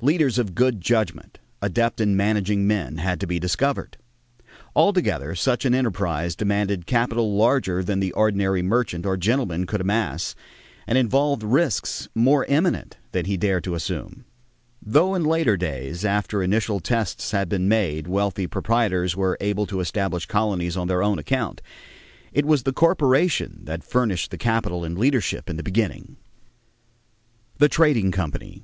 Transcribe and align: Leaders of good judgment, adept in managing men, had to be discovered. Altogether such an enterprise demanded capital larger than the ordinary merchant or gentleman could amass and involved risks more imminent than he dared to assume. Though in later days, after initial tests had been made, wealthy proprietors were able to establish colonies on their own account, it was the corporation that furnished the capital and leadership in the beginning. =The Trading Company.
Leaders 0.00 0.38
of 0.38 0.54
good 0.54 0.80
judgment, 0.80 1.38
adept 1.60 2.00
in 2.00 2.16
managing 2.16 2.66
men, 2.66 2.96
had 2.96 3.20
to 3.20 3.26
be 3.26 3.38
discovered. 3.38 3.98
Altogether 4.74 5.34
such 5.34 5.66
an 5.66 5.74
enterprise 5.74 6.34
demanded 6.34 6.86
capital 6.86 7.36
larger 7.36 7.84
than 7.84 8.00
the 8.00 8.10
ordinary 8.14 8.62
merchant 8.62 9.04
or 9.04 9.18
gentleman 9.18 9.66
could 9.66 9.82
amass 9.82 10.34
and 10.86 10.96
involved 10.96 11.42
risks 11.42 12.08
more 12.14 12.46
imminent 12.46 12.96
than 13.12 13.26
he 13.26 13.36
dared 13.36 13.64
to 13.64 13.74
assume. 13.74 14.24
Though 14.80 15.14
in 15.14 15.24
later 15.24 15.58
days, 15.58 16.06
after 16.06 16.42
initial 16.42 16.80
tests 16.80 17.32
had 17.32 17.50
been 17.50 17.68
made, 17.68 18.06
wealthy 18.08 18.46
proprietors 18.46 19.14
were 19.14 19.36
able 19.42 19.66
to 19.66 19.80
establish 19.80 20.24
colonies 20.24 20.78
on 20.78 20.88
their 20.88 21.02
own 21.02 21.18
account, 21.18 21.60
it 22.32 22.46
was 22.46 22.62
the 22.62 22.72
corporation 22.72 23.60
that 23.64 23.84
furnished 23.84 24.30
the 24.30 24.38
capital 24.38 24.84
and 24.84 24.96
leadership 24.96 25.50
in 25.50 25.58
the 25.58 25.62
beginning. 25.62 26.16
=The 27.58 27.68
Trading 27.68 28.10
Company. 28.10 28.62